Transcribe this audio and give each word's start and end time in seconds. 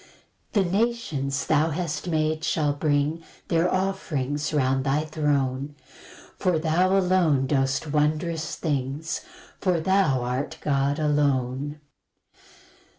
2 0.53 0.63
The 0.63 0.71
nations 0.71 1.45
thou 1.45 1.69
hast 1.69 2.07
made 2.07 2.43
shall 2.43 2.73
bring 2.73 3.23
Their 3.49 3.71
offerings 3.71 4.51
round 4.51 4.83
thy 4.83 5.05
throne; 5.05 5.75
For 6.39 6.57
thou 6.57 6.97
alone 6.97 7.45
dost 7.45 7.91
wondrous 7.93 8.55
things, 8.55 9.21
For 9.59 9.79
thou 9.79 10.23
art 10.23 10.57
God 10.63 10.97
alone. 10.97 11.81